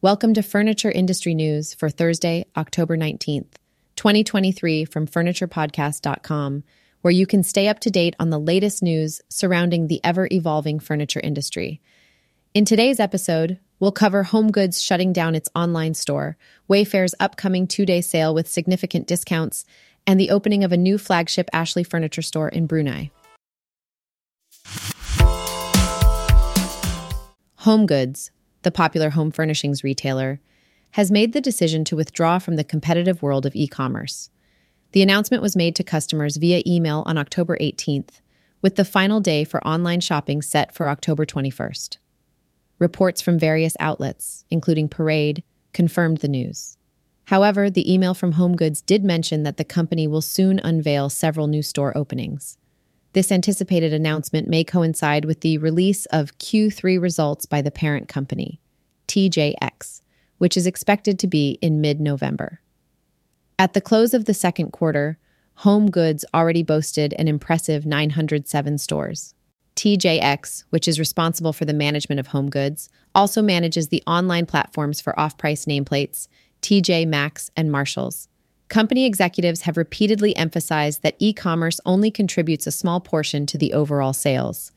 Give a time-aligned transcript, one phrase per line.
[0.00, 3.48] Welcome to Furniture Industry News for Thursday, October 19th,
[3.96, 6.62] 2023, from FurniturePodcast.com,
[7.00, 10.78] where you can stay up to date on the latest news surrounding the ever evolving
[10.78, 11.80] furniture industry.
[12.54, 16.36] In today's episode, we'll cover HomeGoods shutting down its online store,
[16.70, 19.64] Wayfair's upcoming two day sale with significant discounts,
[20.06, 23.10] and the opening of a new flagship Ashley furniture store in Brunei.
[27.62, 28.30] HomeGoods,
[28.68, 30.40] the popular home furnishings retailer,
[30.90, 34.28] has made the decision to withdraw from the competitive world of e commerce.
[34.92, 38.20] The announcement was made to customers via email on October 18th,
[38.60, 41.96] with the final day for online shopping set for October 21st.
[42.78, 46.76] Reports from various outlets, including Parade, confirmed the news.
[47.24, 51.62] However, the email from HomeGoods did mention that the company will soon unveil several new
[51.62, 52.58] store openings.
[53.14, 58.60] This anticipated announcement may coincide with the release of Q3 results by the parent company,
[59.08, 60.02] TJX,
[60.36, 62.60] which is expected to be in mid November.
[63.58, 65.18] At the close of the second quarter,
[65.62, 69.34] Home Goods already boasted an impressive 907 stores.
[69.74, 75.00] TJX, which is responsible for the management of Home Goods, also manages the online platforms
[75.00, 76.28] for off price nameplates,
[76.62, 78.28] TJ Maxx and Marshalls.
[78.68, 83.72] Company executives have repeatedly emphasized that e commerce only contributes a small portion to the
[83.72, 84.72] overall sales.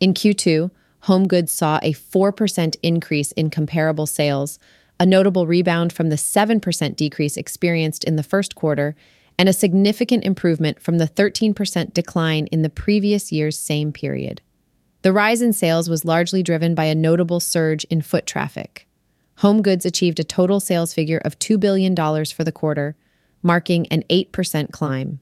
[0.00, 0.70] In Q2,
[1.02, 4.58] home goods saw a 4% increase in comparable sales,
[4.98, 8.96] a notable rebound from the 7% decrease experienced in the first quarter,
[9.38, 14.42] and a significant improvement from the 13% decline in the previous year's same period.
[15.02, 18.88] The rise in sales was largely driven by a notable surge in foot traffic.
[19.36, 22.96] Home goods achieved a total sales figure of $2 billion for the quarter,
[23.42, 25.20] marking an 8% climb.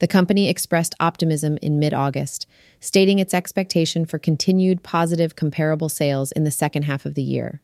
[0.00, 2.46] The company expressed optimism in mid August,
[2.80, 7.60] stating its expectation for continued positive comparable sales in the second half of the year.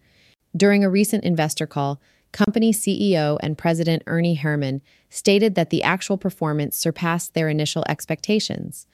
[0.56, 2.00] During a recent investor call,
[2.32, 8.86] company CEO and President Ernie Herrman stated that the actual performance surpassed their initial expectations.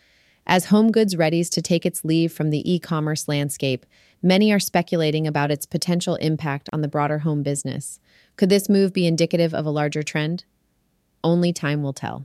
[0.47, 3.85] As HomeGoods readies to take its leave from the e commerce landscape,
[4.23, 8.01] many are speculating about its potential impact on the broader home business.
[8.37, 10.45] Could this move be indicative of a larger trend?
[11.27, 12.25] Only time will tell.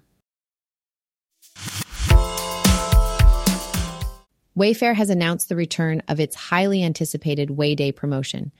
[4.56, 8.51] Wayfair has announced the return of its highly anticipated Wayday promotion,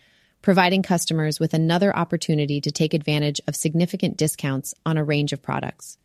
[0.42, 5.44] providing customers with another opportunity to take advantage of significant discounts on a range of
[5.44, 6.00] products.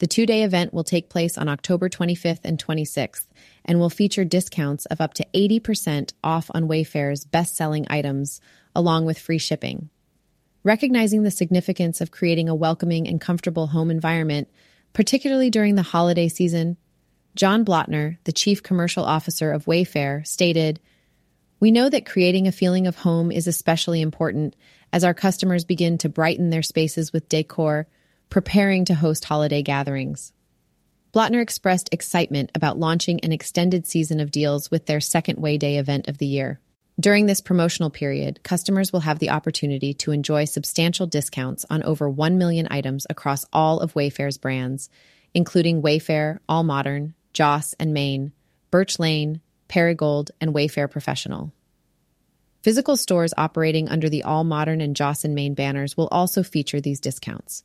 [0.00, 3.28] The two day event will take place on October 25th and 26th
[3.64, 8.40] and will feature discounts of up to 80% off on Wayfair's best selling items,
[8.74, 9.90] along with free shipping.
[10.62, 14.48] Recognizing the significance of creating a welcoming and comfortable home environment,
[14.92, 16.76] particularly during the holiday season,
[17.34, 20.78] Jon Blotner, the Chief Commercial Officer of Wayfair, stated,
[21.60, 24.54] We know that creating a feeling of home is especially important
[24.92, 27.86] as our customers begin to brighten their spaces with decor,
[28.28, 30.32] preparing to host holiday gatherings.
[31.14, 35.78] Blotner expressed excitement about launching an extended season of deals with their second Way Day
[35.78, 36.60] event of the year.
[37.00, 42.10] During this promotional period, customers will have the opportunity to enjoy substantial discounts on over
[42.10, 44.90] 1 million items across all of Wayfair's brands,
[45.32, 48.32] including Wayfair, All Modern, Joss and Main,
[48.70, 51.54] Birch Lane, Perigold, and Wayfair Professional.
[52.62, 56.82] Physical stores operating under the All Modern and Joss and Main banners will also feature
[56.82, 57.64] these discounts.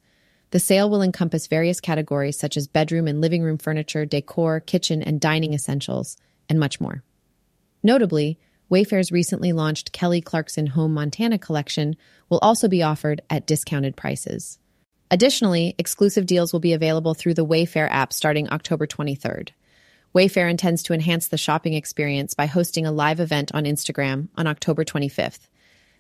[0.52, 5.03] The sale will encompass various categories such as bedroom and living room furniture, decor, kitchen
[5.03, 6.16] and dining essentials,
[6.47, 7.03] and much more.
[7.84, 8.40] Notably,
[8.70, 11.96] Wayfair's recently launched Kelly Clarkson Home Montana collection
[12.30, 14.58] will also be offered at discounted prices.
[15.12, 19.50] Additionally, exclusive deals will be available through the Wayfair app starting October 23rd.
[20.16, 24.48] Wayfair intends to enhance the shopping experience by hosting a live event on Instagram on
[24.48, 25.47] October 25th.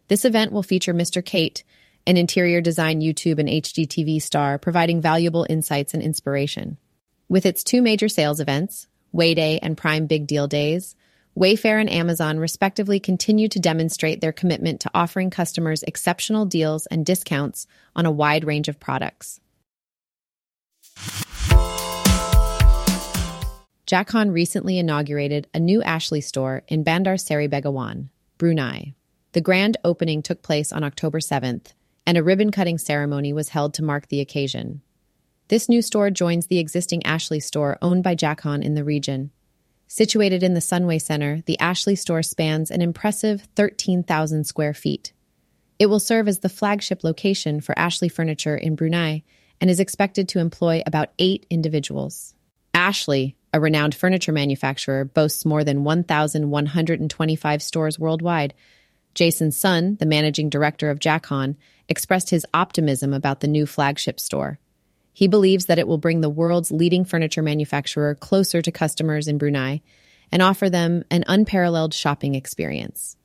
[0.07, 1.23] This event will feature Mr.
[1.23, 1.63] Kate,
[2.07, 6.77] an interior design YouTube and HGTV star, providing valuable insights and inspiration.
[7.27, 10.95] With its two major sales events, Way Day and Prime Big Deal Days,
[11.37, 17.05] Wayfair and Amazon respectively continue to demonstrate their commitment to offering customers exceptional deals and
[17.05, 19.41] discounts on a wide range of products.
[23.85, 28.95] Jakhan recently inaugurated a new Ashley store in Bandar Seri Begawan, Brunei.
[29.33, 31.73] The grand opening took place on October 7th,
[32.07, 34.81] and a ribbon cutting ceremony was held to mark the occasion.
[35.49, 39.31] This new store joins the existing Ashley store owned by Jakhan in the region
[39.95, 45.13] Situated in the Sunway Center, the Ashley store spans an impressive 13,000 square feet.
[45.79, 49.23] It will serve as the flagship location for Ashley Furniture in Brunei
[49.61, 52.35] and is expected to employ about eight individuals.
[52.73, 58.53] Ashley, a renowned furniture manufacturer, boasts more than 1,125 stores worldwide.
[59.13, 61.55] Jason Sun, the managing director of Jacon,
[61.87, 64.59] expressed his optimism about the new flagship store.
[65.15, 69.37] He believes that it will bring the world's leading furniture manufacturer closer to customers in
[69.37, 69.81] Brunei
[70.29, 73.15] and offer them an unparalleled shopping experience.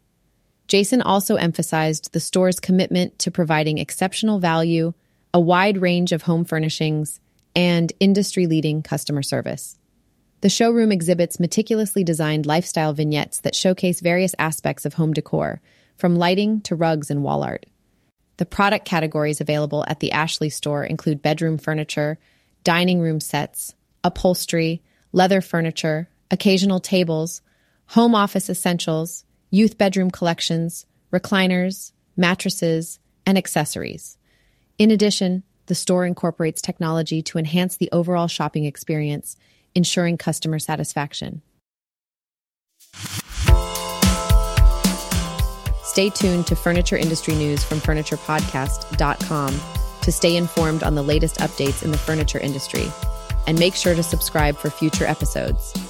[0.69, 4.95] Jason also emphasized the store's commitment to providing exceptional value,
[5.35, 7.19] a wide range of home furnishings,
[7.57, 9.77] and industry leading customer service.
[10.43, 15.61] The showroom exhibits meticulously designed lifestyle vignettes that showcase various aspects of home decor,
[15.97, 17.67] from lighting to rugs and wall art.
[18.41, 22.19] The product categories available at the Ashley store include bedroom furniture,
[22.65, 24.81] dining room sets, upholstery,
[25.13, 27.43] leather furniture, occasional tables,
[27.89, 34.17] home office essentials, youth bedroom collections, recliners, mattresses, and accessories.
[34.79, 39.37] In addition, the store incorporates technology to enhance the overall shopping experience,
[39.75, 41.43] ensuring customer satisfaction.
[46.01, 49.61] Stay tuned to furniture industry news from FurniturePodcast.com
[50.01, 52.91] to stay informed on the latest updates in the furniture industry.
[53.47, 55.90] And make sure to subscribe for future episodes.